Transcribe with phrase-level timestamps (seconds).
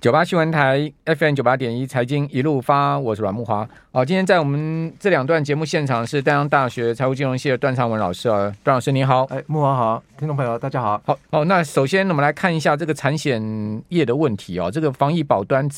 [0.00, 3.68] 九八新闻台 FM 九八点一财经一路发，我是阮木华。
[3.90, 13.42] 好，今天在我们这两段节目现场是淡江大学财务金融系的段长文老师啊，段老师你好，哎，木华好，听众朋友大家好，好，好，那首先我们来看一下这个产险
[13.88, 15.68] 业的问题哦，这个防疫保单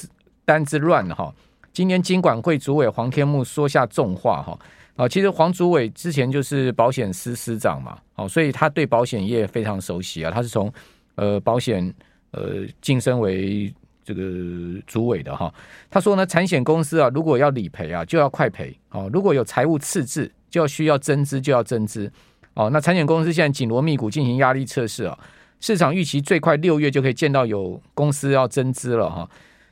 [0.44, 1.32] 单之乱哈，
[1.72, 4.58] 今天金管会主委黄天木说下重话哈，
[4.96, 10.70] 啊，其实黄主委之前就是保险司司长嘛，哦，所以他对保险业非常熟悉啊，他是从
[11.14, 11.90] 呃保险
[12.32, 13.72] 呃晋升为。
[14.12, 15.52] 这个主委的哈，
[15.88, 22.10] 他说呢，产险公司啊，如果要理赔啊，就要快赔哦；如果有财务赤字，就要需要增资，就要增资
[22.54, 22.68] 哦。
[22.72, 25.16] 那产险公司现在紧锣密鼓进行压力测试啊，
[25.60, 29.30] 市场预期最快六月就可以见到有公司要增资了哈。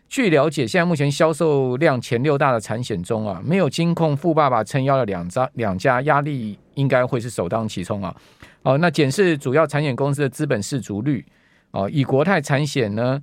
[0.09, 8.15] 据了解，现在目前销售量前六大的产险中啊，没有金控富爸爸撑腰的两家两家，压力应该会是首当其冲啊。
[8.63, 11.27] 哦，那检视主要产险公司的资本适足率
[11.73, 13.21] 哦，以国泰产险呢。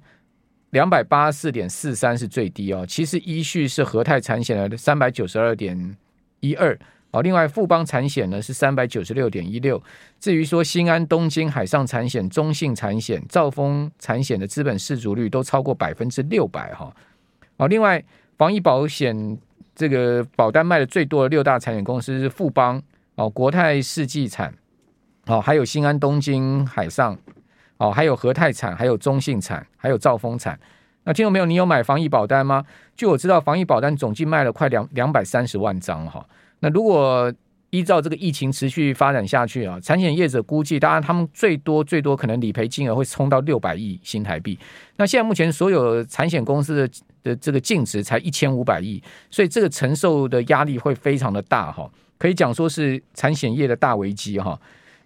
[0.76, 5.96] 两百八十四点四三是最低哦，其实依序是和泰产险的三百九十二点
[6.42, 6.78] 一二
[7.12, 9.82] 哦，另外富邦产险呢是三百九十六点一六，
[10.20, 16.94] 至于说新安、东京、海上产险、中信产险、兆丰产险的资本适足率都超过百分之六百哈。
[17.56, 18.04] 哦，另外
[18.38, 19.16] 防疫保险
[19.74, 22.84] 这个保单卖的最多的六大产险公司是富邦
[23.16, 24.54] 哦、国泰世纪产
[25.28, 27.18] 哦，还有新安、东京、海上。
[27.78, 30.58] 哦，还有和泰产，还有中信产，还有兆丰产。
[31.04, 32.64] 那听众朋友，你有买防疫保单吗？
[32.96, 36.26] 据我知道，防疫保单总计卖了快两两百三十万张哈。
[36.62, 37.32] 那如果
[37.70, 44.58] 依照这个疫情持续发展下去啊，产险业者估计，当然他们最多最多可能理赔金额会冲到六百亿新台币。
[44.96, 46.90] 那现在目前所有产险公司的
[47.22, 51.88] 的这个净值才一千五百亿，所以这个承受的压力会非常的大哈，
[52.18, 54.60] 可以讲说是产险业的大危机哈。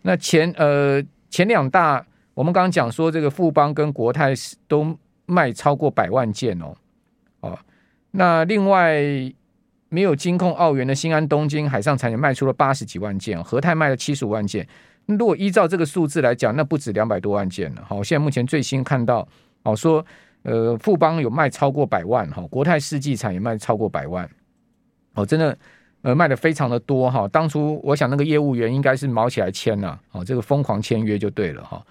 [0.04, 2.06] 那前呃前两大。
[2.40, 4.34] 我们刚刚讲说，这个富邦跟国泰
[4.66, 6.74] 都卖超过百万件哦，
[7.42, 7.60] 哦，
[8.12, 8.98] 那另外
[9.90, 14.66] 没有金控澳元的新安、东京、海上产业卖出了八十几万件，和泰卖了七十五万件。
[15.06, 17.84] 如果依照这个数字来讲，那不止两百多万件了。
[17.86, 19.28] 好，现在目前最新看到，
[19.64, 20.06] 哦，说
[20.44, 24.30] 呃富邦有卖超过百万哈，国泰世纪产也卖超过百万，
[25.16, 25.58] 哦，真的
[26.04, 27.28] 呃卖的非常的多哈。
[27.28, 31.86] 当初我想那个业务员应该是卯起来签了，哦，这个疯狂签约就对了哈。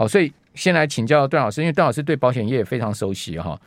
[0.00, 3.60] 好，所以先来请教段老师，因为段老师对保险业也非常熟悉哈。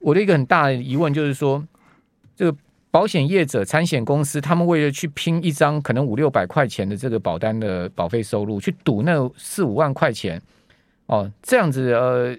[0.00, 1.64] 我的一个很大的疑问就是说，
[2.34, 2.58] 这个
[2.90, 10.42] 保险业者、产险公司，他们为了去拼一张可能五六百块钱的这个保单的保费收入，去赌那四五万块钱，
[11.06, 12.36] 哦，这样子呃，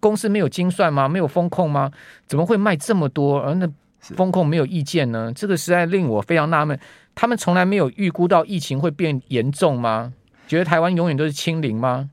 [0.00, 1.06] 公司没有精算吗？
[1.06, 1.92] 没有风控吗？
[2.26, 3.42] 怎么会卖这么多？
[3.42, 3.68] 而那
[4.00, 5.30] 风控没有意见呢？
[5.36, 6.80] 这个实在令我非常纳闷。
[7.14, 10.14] 他们从来没有预估到疫情会变严重吗？
[10.48, 12.08] 觉得台湾永远都是清零吗？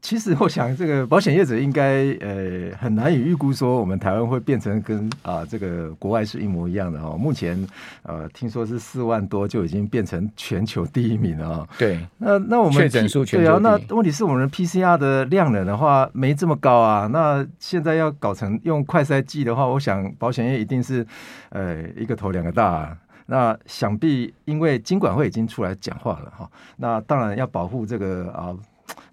[0.00, 7.16] 其实我想，这个保险业者应该呃很难以预估说我们台湾会变成跟啊、呃、这个国外是一模一样的哈。
[7.18, 7.66] 目前
[8.04, 11.68] 呃听说是四万多就已经变成全球第一名了啊。
[11.76, 17.08] 对，那那我们确诊数全球对啊，那问题是我们 PCR 的量能的话没这么高啊。
[17.08, 21.04] 那现在要搞成用快筛剂的话，我想保险业一定是
[21.50, 22.96] 呃一个头两个大啊。
[23.26, 26.48] 那想必因为金管会已经出来讲话了哈。
[26.76, 28.56] 那当然要保护这个啊。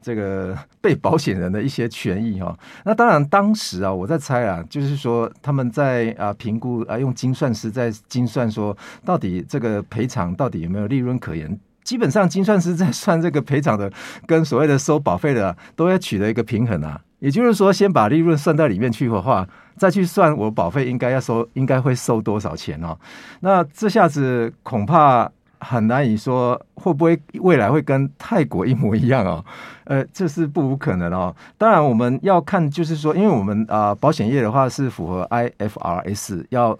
[0.05, 11.59] 这个 被保险人的一些权益哈，那当然当时啊，我在猜啊，就是说他们在啊评估啊，用精算师在精算说，到底这个赔偿到底有没有利润可言？
[11.83, 13.91] 基本上精算师在算这个赔偿的，
[14.27, 17.01] 跟所谓的收保费的，都要取得一个平衡啊。
[17.17, 22.95] 也就是说，先把利润算到里面去的话，再去算我保费应该要收，应该会收多少钱哦。
[23.39, 25.31] 那这下子恐怕。
[25.67, 29.43] 很难以说会不会未来会跟泰国一模一样哦，
[29.85, 31.35] 呃，这是不无可能哦。
[31.57, 36.77] 当然我们要看，就是说，因为我们啊、保险业的话是符合 IFRS 要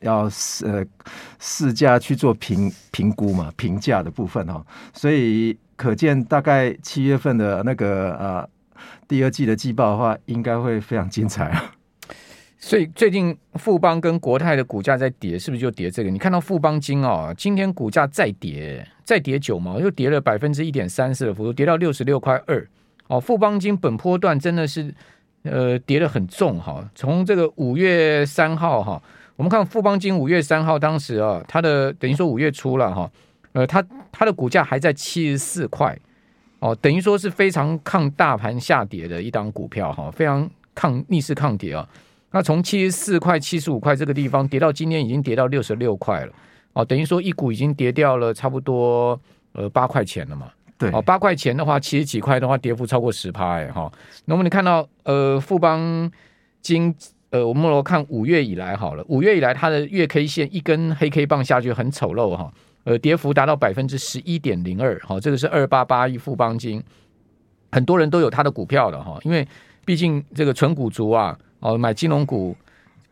[0.00, 0.28] 要
[0.64, 0.84] 呃
[1.38, 8.48] 市价去做评评估嘛，评价的部分哦，所以可见大概七月份的那个呃
[9.08, 11.75] 第二季的季报的话，应该会非常精彩啊。
[12.66, 16.10] 所以最近富邦跟国泰的股价在跌，是不是就跌这个？
[16.10, 22.68] 你看到富邦金哦，今天股价再跌，再跌九毛，又跌了百分之一点三四的幅度，跌到六十六块二。
[23.06, 24.92] 哦，富邦金本波段真的是
[25.44, 26.84] 呃跌得很重哈。
[26.92, 29.00] 从这个五月三号哈，
[29.36, 33.08] 我们看富邦金五月三号当时啊，它的等于说五月初了哈，
[33.52, 33.80] 呃，它
[34.10, 35.96] 它的股价还在七十四块
[36.58, 41.88] 哦，等于说是非常抗大盘下跌的一档股票哈，非常抗逆势抗跌啊。
[42.32, 46.32] 那从七十四块、七十五块这个地方跌到今天已经跌到六十六块了，
[46.74, 49.18] 哦，等于说一股已经跌掉了差不多
[49.52, 50.48] 呃八块钱了嘛。
[50.78, 53.90] 对，哦，八块钱的话，七十几块的话，跌幅超过十趴哎哈。
[54.26, 56.10] 那么你看到呃富邦
[56.60, 56.94] 金
[57.30, 62.52] 呃，我们来看五月以来好了，五月以来它的月 K 线一根黑 K 棒下去很丑陋哈，
[62.84, 66.82] 呃，跌幅达到百分之十一点零二，好，这个是二八八一富邦金，
[67.72, 69.46] 很多人都有它的股票的哈，因为
[69.84, 72.56] 毕竟这个纯股族啊，哦，买金融股，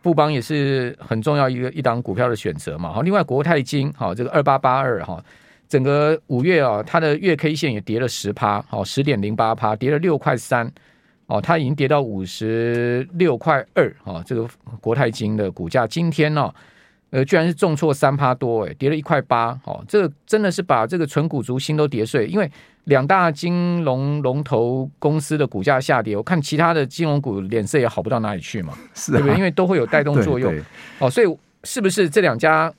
[0.00, 5.20] 富邦也是很重要一个一档股票的选择嘛，好，另外国泰金好，这个二八八二哈，
[5.68, 10.70] 整个五月啊，它的月 K 线也跌了十趴，好，十点零八趴，跌了六块三。
[11.26, 14.46] 哦，它已经跌到五十六块二，哈，这个
[14.78, 16.54] 国泰金的股价今天呢、哦，
[17.10, 22.48] 呃，居然是重挫三趴多，哎，跌了一块八，哦，这个真的是把这个存股族心都跌碎，因为
[22.84, 29.36] 两大金融龙头公司的股价下跌，我看其他的金融股脸色也好不到哪里去嘛，是、啊，对不对？
[29.36, 30.54] 因为都会有带动作用，
[30.98, 32.72] 哦，所以是不是这两家？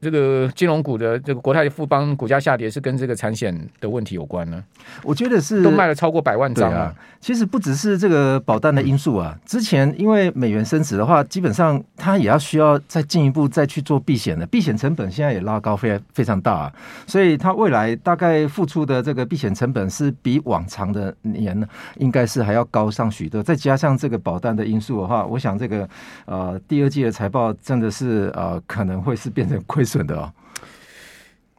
[0.00, 4.62] 这个金融股的这个国泰富邦股价下跌是跟这个产险的问题有关呢？
[5.02, 6.94] 我觉得是都卖了超过百万张啊。
[7.18, 16.72] 其实不只是这个保单的因素啊，之前因为美元升值的话，基本上它也要需要再进一步再去做避险的，避险成本现在也拉高非非常大啊，
[17.06, 21.66] 所以它未来大概付出的这个避险成本是比往常的年呢，
[21.96, 23.42] 应该是还要高上许多。
[23.42, 25.88] 再加上这个保单的因素的话，我想这个
[26.26, 30.04] 呃第二季的财报真的是呃可能会是变成亏损。
[30.06, 30.32] 的哦，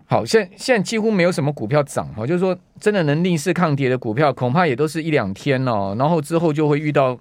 [0.05, 7.17] 好，现现在几乎没有什么股票涨哈，就是说真的能逆势抗跌的股票，恐怕也都是一两天哦，然后之后就会遇到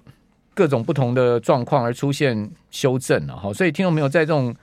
[0.53, 4.55] 各种不同的状况而出现修正了哈，所以听众朋友在这种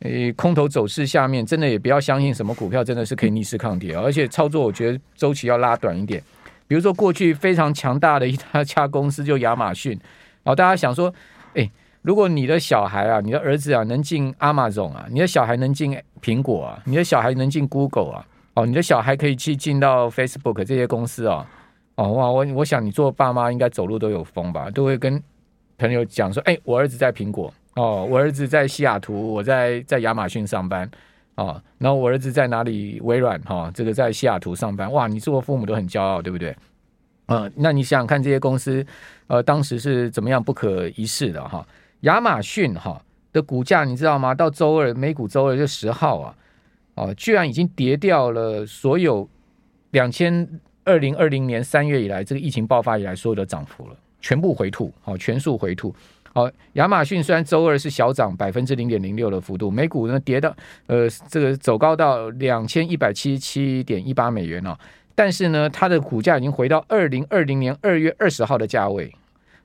[0.00, 6.22] 诶空头走势下面，真的也不要相信什么股票真的是可以逆势抗跌，而且操作我觉得周期要拉短一点，
[6.68, 8.36] 比如说过去非常强大的一
[8.66, 9.98] 家公司就亚马逊，
[10.44, 11.14] 好，大家想说，
[11.54, 11.70] 诶。
[12.02, 21.46] 如果你的小孩啊，你的儿子啊，能进 Amazon 啊，你的小孩能进苹果啊，你的小孩能进 Google 啊，哦，你的小孩可以去进到 Facebook 这些公司啊，
[21.96, 25.22] 哦哇，我我想你做爸妈应该走路都有风吧，都会跟
[25.76, 30.90] 朋友讲说，哎，我儿子在苹果，哦，我儿子在西雅图，我在在亚马逊上班，
[31.34, 32.98] 哦，然后我儿子在哪里？
[33.02, 36.56] 微软哈、哦，这个在西雅图上班，哇，你做父母都很骄傲，对不对？
[37.26, 38.84] 嗯、那你想想看这些公司，
[39.28, 41.64] 呃，当时是怎么样不可一世的哈？
[42.00, 43.02] 亚马逊哈
[43.32, 44.34] 的股价你知道吗？
[44.34, 46.34] 到周二美股周二就十号啊，
[46.94, 49.28] 哦，居然已经跌掉了所有
[49.90, 50.48] 两千
[50.84, 55.94] 二零二零年三月以来这个疫情爆发以来所有的涨幅了，全部回吐，好，全数回吐。
[56.32, 60.54] 好，亚马逊虽然周二是小涨百分之零点零六的幅度，美股呢跌到
[60.86, 64.76] 呃这个走高到两千一百七十七点一八美元哦，
[65.14, 69.12] 但是呢它的股价已经回到二零二零年二月二十号的价位。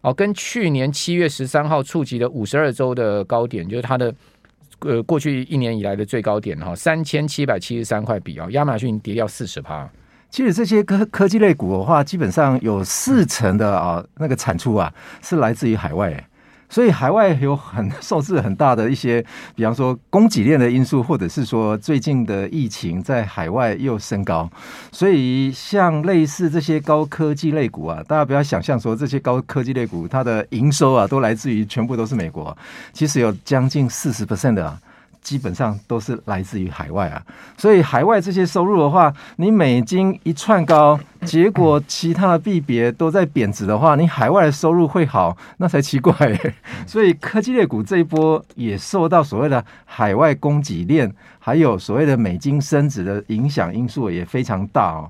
[0.06, 4.14] 哦，跟去年七月十三号触及的五十二周的高点，就是它的
[4.82, 9.90] 呃过去一年以来的最高点哈，三千七百七十三块比啊，亚马逊跌掉四十趴。
[10.30, 14.94] 其实这些科科技类股的话，基本上有四成的啊那个产出啊
[15.24, 16.24] 是来自于海外。
[16.70, 19.24] 所以海外有很 受制很大的一些，
[19.56, 24.50] 比方说供给链的因素，或者是说最近的疫情在海外又升高，
[24.92, 32.56] 所以像类似这些高科技类股啊，大家不要想象说这些高科技类股它的营收啊都来自于全部都是美国，
[32.94, 34.80] 其实有将近四十 percent 的啊。
[35.26, 37.20] 基本上都是来自于海外啊，
[37.58, 46.54] 所以海外这些收入的话，你美金一串高，结果其他的币别都在贬值的话，你海外的收入会好，那才奇怪欸。
[46.86, 55.10] 所以科技类股这一波也受到所谓的海外供给链，还有所谓的美金升值的影响因素也非常大哦。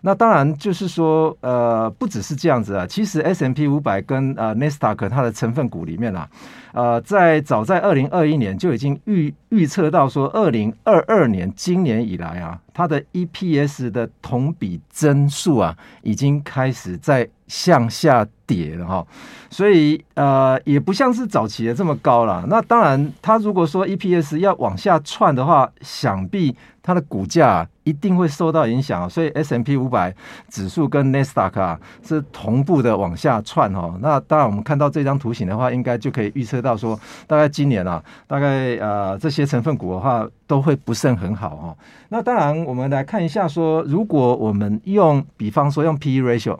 [0.00, 6.28] 那当然就是说，呃，不只是这样子啊，其实 S M P 五百跟呃 Nasdaq 它的成分股里面啊。
[6.72, 19.04] 呃，在早在二零二一年就已经预预测到说，二零二二年今年以来啊，它的 EPS 的同比增速啊，已经开始在向下跌了哈。
[19.50, 22.44] 所以呃，也不像是早期的这么高了。
[22.48, 29.08] 那当然，它如果说 EPS 要往下窜的话，想必它的股价一定会受到影响。
[29.08, 30.14] 所以 S M P 五百
[30.50, 33.94] 指数跟 Nasdaq 啊是同步的往下窜哈。
[34.02, 36.76] 那当然，我们看到这张图形的话，应该就可以预测到。
[36.76, 41.76] 说，大概今年啊，大概呃这些成分股的话，都会不甚很好哦。
[42.10, 46.58] 那当然，我们来看一下说，如果我们用，比方说用 PE ratio，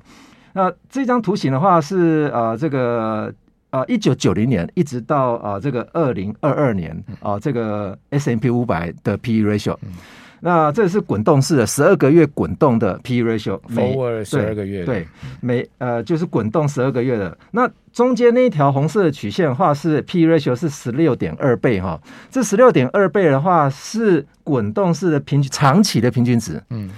[0.53, 3.33] 那这张图形的话是呃这个
[3.71, 9.77] 呃一九九零年一直到呃这个二零二二年啊、呃、这个 S M P 五百的 PE ratio。
[10.41, 15.05] 那这是滚动式的，十二个月滚动的 P E ratio，forward 十二个月，对，
[15.41, 17.37] 每呃就是滚动十二个月的。
[17.51, 22.01] 那中间那一条红色的曲线的话是 P E ratio 是十六点二倍哈，
[22.31, 26.63] 这十六点二倍的话是滚动式的平均长期的平均值。
[26.71, 26.89] 嗯，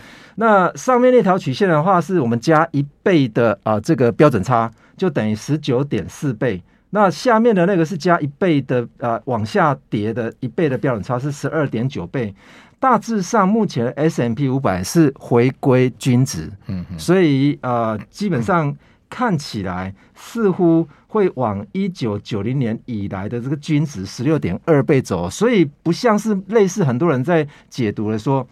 [0.40, 6.62] 那上面那条曲线的话是我们加一倍的啊、呃、这个标准差，就等于十九点四倍。
[6.88, 12.34] 那下面的那个是加一倍的，呃，往下跌的一倍的标准差是十二点九倍。
[12.78, 18.74] 大致上，目前 S M P 五百是回归均值，嗯，所以呃，基本上
[19.10, 28.48] 看起来似乎会往一九九零年以来的这个均值十六点二倍走，所以不像是类似很多人在解读的说，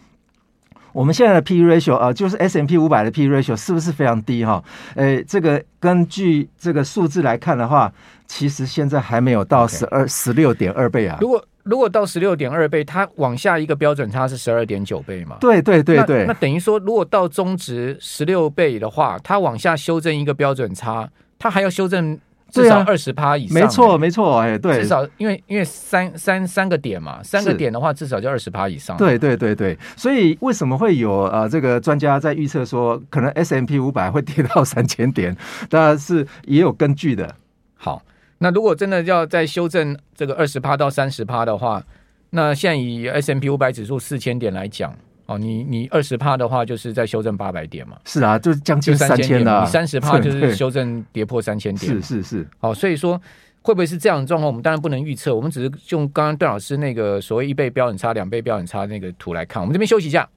[0.99, 4.61] 我们现在的 P/E ratio 啊、呃，就是 S M P 五百的 P/E ratio 是不是非常低哈？
[4.95, 7.89] 诶，这个根据这个数字来看的话，
[8.27, 11.17] 其实现在还没有到十二十六点二倍啊。
[11.21, 15.37] 如果如果到十六点二倍，它往下一个标准差是十二点九倍嘛？
[15.39, 22.19] 对对对对，那，那等于说，如果到中值十六倍的话，它往下修正一个标准差，它还要修正
[22.51, 23.65] 至少二十趴以上，欸啊。
[23.65, 28.97] 没错没错，哎，对，至少因为因为三三三个点嘛，三个点的话至少就二十趴以上。
[28.97, 35.35] 对对对对，所以为什么会有呃这个专家在预测说，可能 S M P 五百会跌到三千点？
[35.69, 37.35] 当然是也有根据的。
[37.75, 38.01] 好。
[38.41, 41.83] 那如果真的要再修正这个二十趴到三十趴的话，
[42.29, 44.95] 那现在以 S M P 五百指数四千点来讲，
[45.29, 47.95] 哦，你你二十帕的话，就是在修正八百点嘛？
[48.03, 49.61] 是啊，就是将近三千了。
[49.61, 51.93] 你三十帕就是修正跌破三千点。
[51.93, 52.47] 是是是。
[52.57, 53.15] 好，所以说
[53.61, 54.47] 会不会是这样的状况？
[54.47, 59.61] 我们当然不能预测，我们只是用刚刚段老师那个所谓一倍标准差、两倍标准差那个图来看。
[59.61, 60.27] 我们这边休息一下。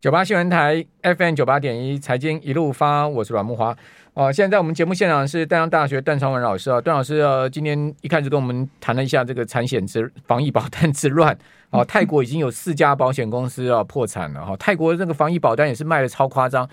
[0.00, 3.74] 九八新闻台 FM 九八点一财经一路发，我是阮木华。
[4.12, 11.36] 哦，现在在我们节目现场是淡江大学段昌文老师啊，段老师呃，今天一开始跟我们谈了一下这个产险之防疫保单之乱。
[11.70, 16.68] 哦，泰国已经有四家保险公司要破产了哈，泰国那个防疫保单也是卖的超夸张，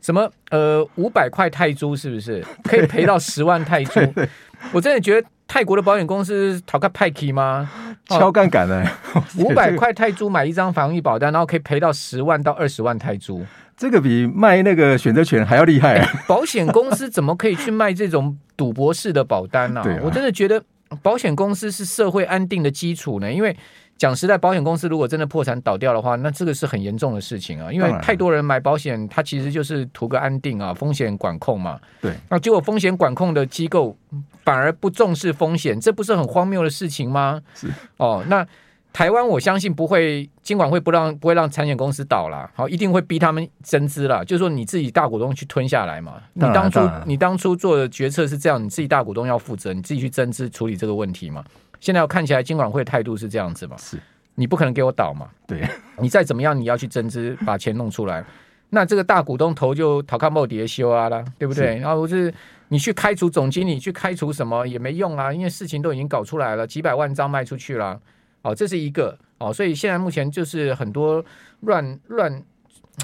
[0.00, 4.28] 什么呃五百块泰铢是不是 可以赔到十万泰铢？
[4.72, 7.70] 我真的觉得泰国的保险公司讨个派气吗？
[8.06, 8.84] 敲杠杆呢？
[9.38, 13.44] 五百块泰铢买一张防疫保单，然后可以赔到十万到二十万泰铢。
[13.76, 16.08] 这个比卖那个选择权还要厉害啊！
[16.26, 19.84] 保险公司怎么可以去卖这种赌博式的保单呢？
[20.02, 20.62] 我真的觉得
[21.02, 23.30] 保险公司是社会安定的基础呢。
[23.30, 23.54] 因为
[23.98, 27.72] 讲实在，保险公司如果真的破产倒掉的话，那这个是很严重的事情啊。
[27.72, 31.80] 因为太多人买保险，它其实就是图个安定啊，风险管控嘛。
[32.00, 33.96] 对，那结果风险管控的机构
[34.44, 37.40] 反而不重视风险，这不是很荒谬的事情吗？
[37.54, 38.46] 是哦，那。
[38.92, 44.24] 台湾我相信不会，金管会不让不会让产险公司倒了，好，一定会逼他们增资了。
[44.24, 46.14] 就是说你自己大股东去吞下来嘛。
[46.32, 51.44] 你当初你当初做的决策是这样，你自己大股东要负责，你自己去增资处理这个问题嘛。
[51.80, 53.76] 现在看起来金管会态度是这样子嘛？
[53.76, 53.98] 是，
[54.34, 55.28] 你不可能给我倒嘛？
[55.46, 55.66] 对，
[56.00, 58.24] 你再怎么样你要去增资把钱弄出来，
[58.70, 61.78] 那这个大股东头就讨看莫迪修啊啦，对不对？
[61.78, 62.32] 然后是
[62.68, 68.00] 你去开除总经理，去开除什么也没用啊，因为事情都已经搞出来了，几百万张卖出去了。
[68.42, 71.24] 哦，这是一个哦，所以现在目前就是很多
[71.60, 72.42] 乱乱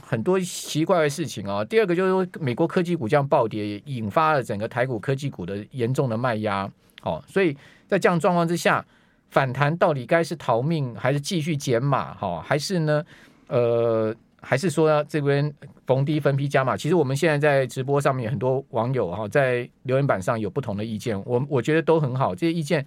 [0.05, 1.65] 很多奇怪的事情啊、哦。
[1.65, 6.71] 第二个就是说，美国科技股这样暴跌，引发了整个台股科技股的严重的卖压。
[7.03, 7.57] 哦，所以
[7.87, 8.85] 在这样状况之下，
[9.31, 12.15] 反弹到底该是逃命，还是继续减码？
[12.15, 13.05] 哈、哦，还是呢？
[13.49, 15.53] 呃，还是说这边
[15.87, 16.77] 逢低分批加码？
[16.77, 22.85] 其实我们现在在直播上面，很多网友哈在留言板上有不同的意见，我我觉得都很好，这些意见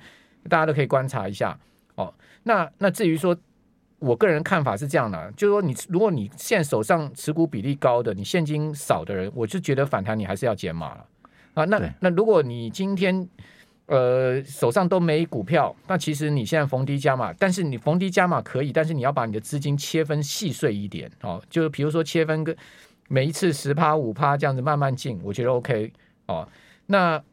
[0.50, 1.57] 大家都可以观察一下。
[1.95, 2.13] 哦。
[2.43, 3.36] 那那至于说，
[4.00, 11.05] 我个人看法是这样的，就是说你如果你现在手上持股比例高的，你现金少的人，我就觉得反弹你还是要减码了
[11.53, 11.65] 啊。
[11.65, 13.27] 那那如果你今天
[13.87, 22.55] 呃手上都没股票，那其实你现在逢低加码，但是你逢低加码可以，但是你要把你的资金切分细碎一点哦，就是比如说切分个
[23.07, 25.91] 每一次十趴五趴这样子慢慢进，我觉得 OK
[26.27, 26.47] 哦。
[26.85, 27.23] 那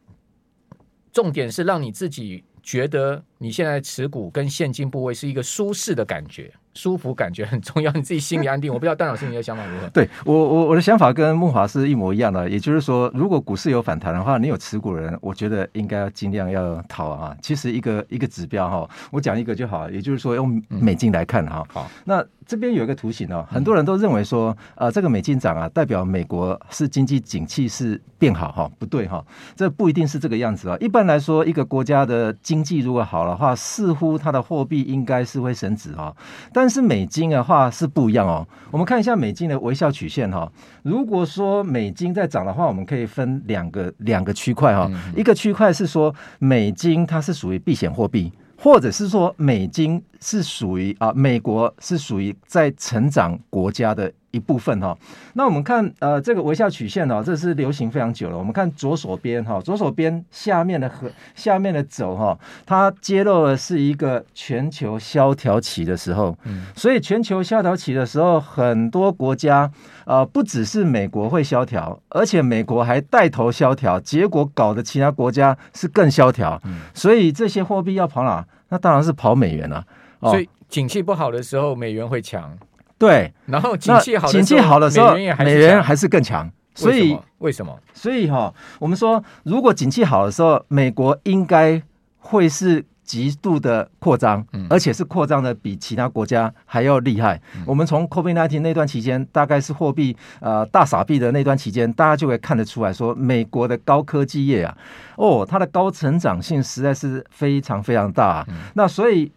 [1.11, 2.43] 重点是让你自己。
[2.65, 6.49] 觉得你现在持股跟现金部位是一个舒适的感觉。
[6.73, 8.73] 舒服感觉很重要，你自己心里安定。
[8.73, 9.89] 我不知道段老师你的想法如何？
[9.89, 17.35] 对我我我的想法跟慕驊是一模一样的，也就是说，如果股市有反弹的话，你有持股的人，我觉得应该要尽量要逃啊。
[17.41, 21.63] 其实一个一个指标哈，我讲一个就好，也就是说用美金来看哈。
[21.71, 29.23] 好，那这边有一个图形哦，很多人都认为说啊，这个美金涨啊，代表美国是经济景气是变好哈，不对哈，
[29.55, 30.77] 这不一定是这个样子啊。
[30.79, 36.13] 一般来说，一个国家的经济如果好的话，似乎它的货币应该是会升值啊，
[36.51, 40.49] 但但是美金的话是不一样哦，我们看一下美金的微笑曲线哈。
[40.81, 44.89] 如果说美金在涨的话，我们可以分两个两个区块哈。
[45.13, 54.97] 一个区块是说美金它是属于避险货币，或者是说美金是属于啊美国是属于在成长国家的一部分哈。
[55.33, 58.37] 那我们看呃这个微笑曲线哦，这是流行非常久了。
[58.37, 66.35] 我们看左手边哈，左手边下面的和下面的轴哈，它揭露的是一个全球萧条期的时候。
[66.43, 69.71] 嗯，所以全球萧条期的时候，很多国家
[70.05, 76.59] 呃不只是美国会萧条，而且美国还带头萧条，结果搞得其他国家是更萧条。
[76.65, 78.43] 嗯，所以这些货币要跑哪？
[78.69, 79.85] 那当然是跑美元了。
[80.19, 82.57] 哦，所以景气不好的时候，美元会强。
[83.05, 86.49] 对，然后景气好，景气好的时候，美元还是更强。
[86.73, 87.77] 所以为什么？
[87.93, 91.79] 所以哈、哦，我们说，如果景气好的时候，美国应该
[92.17, 97.39] 会是极度的扩张，而且是扩张的比其他国家还要厉害。
[97.57, 104.75] 嗯、我们从 COVID-19 那段期间，大概是货币呃大傻币的那段期间，大家就会看得出来说，美国的高科技业啊，
[105.17, 108.45] 哦，它的高成长性实在是非常非常大、啊。
[108.47, 109.31] 嗯、那所以。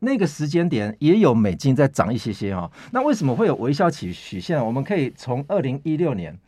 [0.00, 4.64] 那个时间点也有美金在涨一些些哈，那为什么会有微笑曲曲线？
[4.64, 6.38] 我们可以从二零一六年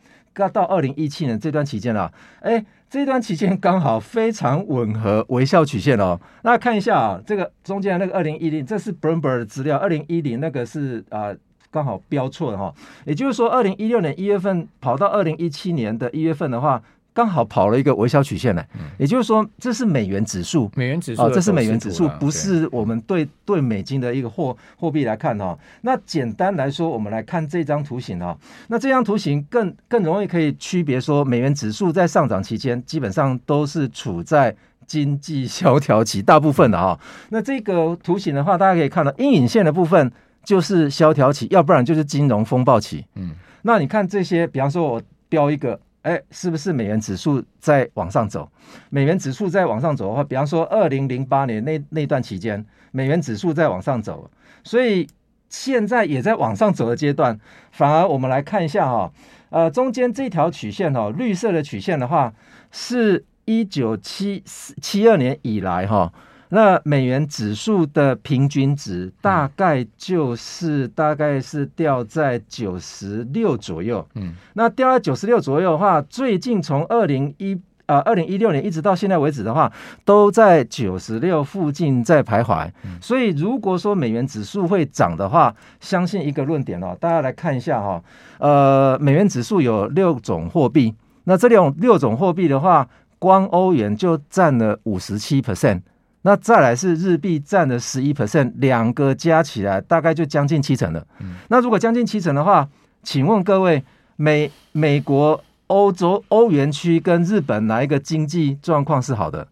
[0.53, 6.19] 到二零一七年这段期间啊，哎，这段期间刚好非常吻合微笑曲线哦。
[6.43, 11.35] 那看一下啊，这个中间那个二零一零，这是 Bloomberg 的资料，二零一零那个是啊
[11.69, 12.73] 刚好标错的哈，
[13.05, 16.81] 也就是说二零一六年一月份跑到二零一七年的一月份的话。
[17.13, 18.65] 刚好跑了一个微笑曲线来，
[18.97, 25.57] 也就是说，这是美元指数，美元指数啊，这是美元指数，不是我们对对美金的一个货货币来看哈。
[25.81, 28.37] 那简单来说，我们来看这张图形哈。
[28.69, 34.55] 那这张图形更更容易可以区别说，美元指数在上涨期间，基本上都是处在
[34.87, 36.97] 经济萧条期，大部分的哈。
[37.27, 40.09] 那这个图形的话，大家可以看到阴影线的部分
[40.45, 43.05] 就是萧条期，要不然就是金融风暴期。
[43.15, 43.31] 嗯，
[43.63, 45.77] 那你看这些，比方说我标一个。
[46.03, 48.49] 哎，是不是美元指数在往上走？
[48.89, 54.29] 美元指数在往上走的话，比方说二零零八年那那段期间，美元指数在往上走，
[54.63, 55.07] 所以
[55.49, 57.39] 现在也在往上走的阶段。
[57.71, 59.11] 反而我们来看一下哈，
[59.51, 62.33] 呃，中间这条曲线哈，绿色的曲线的话，
[62.71, 66.11] 是一九七四七二年以来哈。
[66.53, 79.71] 那美元指数的平均值大概就是大概是掉在九十六左右，嗯，那掉在九十六左右的话，最近从二零一啊二零一六年一直到现在为止的话，
[80.03, 82.69] 都在九十六附近在徘徊。
[82.99, 88.03] 所以如果说美元指数会涨的话，相信一个论点哦，大家来看一下哈，
[88.39, 95.81] 呃，美元指数有六种货币，那这六六种货币的话，光欧元就占了五十七 percent。
[96.23, 101.05] 那再来是日币占的十一 percent，两个加起来大概就将近七成了。
[101.19, 102.67] 嗯、那如果将近七成的话，
[103.03, 103.83] 请问各位，
[104.15, 109.47] 美美国、欧洲、欧元区跟日本哪一个经济状况是好的？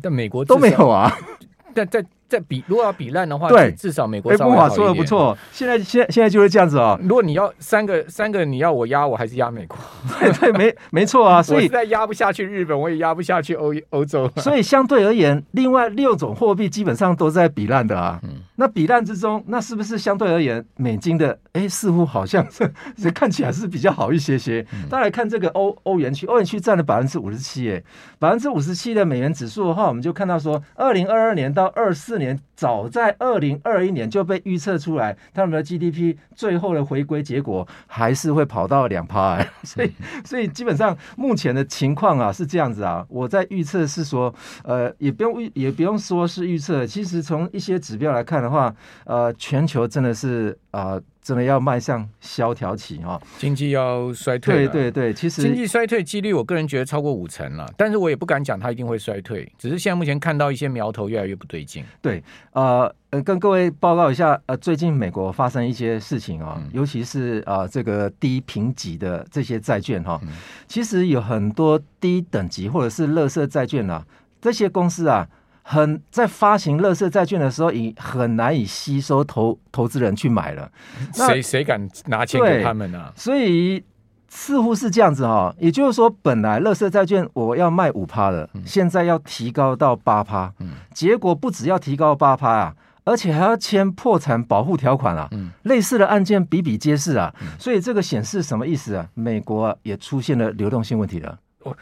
[0.00, 1.12] 但美国都没有啊。
[1.74, 4.68] 但在在比，如果要比烂的话，对，至少美国哎，不好。
[4.72, 6.98] 说的不错，现在现在现在就是这样子哦。
[7.02, 9.76] 如果你要三个三个，你要我压，我还是压美国。
[10.18, 11.42] 对对，没没错啊。
[11.44, 14.30] 所以实在压不下去日本，我也压不下去欧欧洲。
[14.36, 18.18] 所以相对而言，另外六种货币基本上都在比烂的啊。
[18.22, 18.30] 嗯。
[18.56, 22.46] 那比烂之中，那是不是相对而言，美金的哎，似乎好像
[22.96, 24.64] 是看起来是比较好一些些。
[24.88, 27.82] 大家来看这个欧欧元区，欧元区占了百分之五十七，哎，
[28.18, 32.38] 百分之五十七的美元指数的话，我们就看到说，二零二二年到二四年。
[32.54, 39.90] 早在二零二一年就被预测出来，他们的 GDP 最后的回归结果还是会跑到两趴，欸， 所以
[40.24, 44.32] 所以基本上目前的情况啊是这样子啊，我在预测是说，
[44.62, 48.72] 呃，也不用也不用说是预测，其实从一些指标来看的话，
[49.06, 50.82] 呃，全球真的是啊。
[50.94, 54.66] 呃真的要迈向萧条期哈，经济要衰退。
[54.66, 61.84] 对对对，其实经济衰退几率，我个人觉得超过五成了，但是我也不敢讲它一定会衰退，只是现在目前看到一些苗头越来越不对劲。
[62.00, 62.20] 对，
[62.54, 70.28] 呃呃，跟各位报告一下，呃，最近美国发生一些事情啊，嗯、尤其是啊、呃、这个低评级的这些债券哈，嗯、
[70.66, 74.04] 其实有很多低等级或者是垃圾债券啊，
[74.40, 75.28] 这些公司啊。
[75.62, 80.70] 很在发行乐色债券的时候，已很难以吸收投投资人去买了。
[81.12, 83.12] 谁谁敢拿钱给他们呢、啊？
[83.16, 83.82] 所以
[84.28, 85.54] 似乎是这样子哈。
[85.58, 90.52] 也就是说，本来乐色债券我要卖五趴的，嗯、现在要提高到八趴。
[90.58, 95.28] 嗯、结果不只要提高八趴啊，而且还要签破产保护条款啊。
[95.30, 97.32] 嗯、类似的案件比比皆是啊。
[97.40, 99.08] 嗯、所以这个显示什么意思啊？
[99.14, 101.38] 美国、啊、也出现了流动性问题了。
[101.62, 101.76] 哦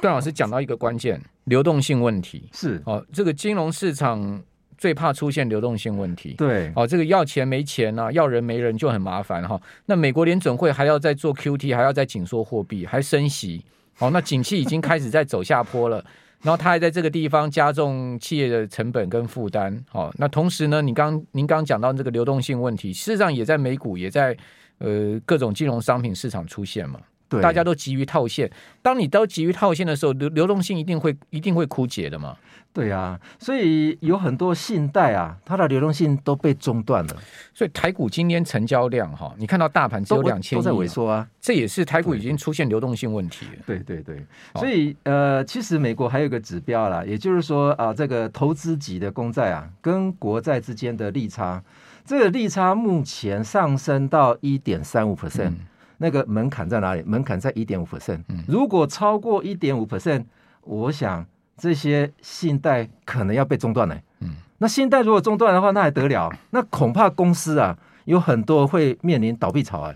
[0.00, 4.42] 段老师讲到一个关键，流动性问题是哦，这个金融市场
[4.78, 6.34] 最怕出现流动性问题。
[6.38, 9.62] 对，哦，这个要钱没钱啊，要人没人就很麻烦哈、哦。
[9.86, 13.64] 那美国联准会还要再做 QT，还要再紧缩货币，还升息。
[13.98, 16.04] 哦，那景气已经开始在走下坡了，
[16.42, 19.84] 然后他还在这个地方加重企业的成本跟负担。
[19.92, 24.36] 哦，那同时呢，你刚您刚讲到这个流动性问题，事实上也在美股也在
[24.78, 26.98] 呃各种金融商品市场出现嘛。
[27.28, 28.50] 对，大家都急于套现。
[28.82, 32.36] 当你都急于套现的时候，流流动性一定会一定会枯竭的嘛。
[32.72, 37.16] 对啊，所以有很多信贷啊，它的流动性都被中断了。
[37.54, 41.24] 所以台股今天成交量哈，你看到大盘只有两千亿，都在萎缩啊。
[41.40, 43.62] 这也是台股已经出现流动性问题了。
[43.64, 51.62] 对对对，所以呃，其实美国还有一个指标啦，也就是说啊、呃，这个投资级的公债啊，跟国债之间的利差，
[52.04, 55.52] 这个利差目前上升到一点三五 percent。
[55.98, 57.02] 那个门槛在哪里？
[57.06, 58.20] 门槛在一点五 percent。
[58.46, 60.24] 如果超过一点五 percent，
[60.62, 61.24] 我想
[61.56, 63.96] 这些信贷可能要被中断了。
[64.20, 66.30] 嗯，那信贷如果中断的话，那还得了？
[66.50, 69.94] 那恐怕公司啊有很多会面临倒闭潮啊。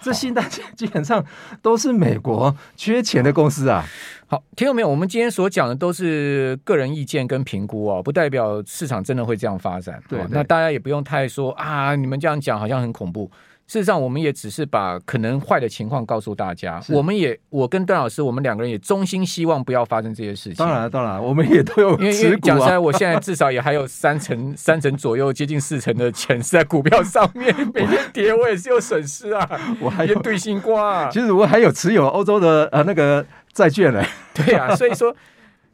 [0.00, 1.24] 这信贷基本上
[1.60, 3.84] 都是美国缺钱的公司啊。
[4.28, 4.88] 好，听到没有？
[4.88, 10.00] 我们今天所讲的都是个人意见跟评估哦，不代表市场真的会这样发展。
[10.08, 13.28] 对，对，那大家也不用太说啊，你们这样讲好像很恐怖。
[13.68, 16.82] 事实上，我们也只是把可能坏的情况告诉大家。
[16.88, 20.54] 我们也，我跟段老师，我们两个人也衷心希望不要发生这些事情。
[20.54, 22.24] 当然，当然，我们也都有 持股啊。
[22.24, 29.46] 因为讲实在，我现在至少也还有三成、 三成左右，接近四成的钱是在股票上面， 每天跌，我也是有损失啊。
[29.80, 31.10] 我还有对新瓜啊。
[31.12, 34.02] 其实我还有持有欧洲的呃那个债券呢。
[34.32, 35.14] 对啊，所以说。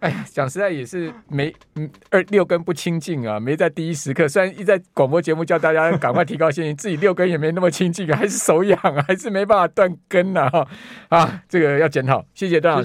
[0.00, 4.28] 哎呀，讲实在也是没嗯二六根不清净啊，没在第一时刻。
[4.28, 10.68] 虽然一在广播节目叫大家赶快提高信心，自己六根也没那么清净，还是手痒，还是没办法断根呐哈
[11.08, 12.24] 啊，这个要检讨。
[12.34, 12.82] 谢谢段老师。